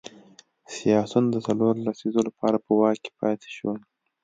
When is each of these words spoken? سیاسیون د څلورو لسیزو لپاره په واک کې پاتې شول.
سیاسیون 0.75 1.23
د 1.29 1.35
څلورو 1.45 1.81
لسیزو 1.87 2.21
لپاره 2.27 2.57
په 2.65 2.71
واک 2.79 2.97
کې 3.03 3.11
پاتې 3.19 3.47
شول. 3.57 3.79